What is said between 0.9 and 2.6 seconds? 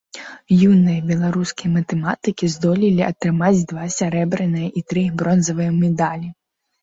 беларускія матэматыкі